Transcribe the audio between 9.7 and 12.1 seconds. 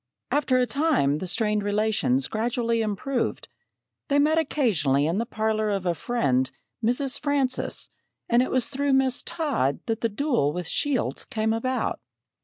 that the duel with Shields came about.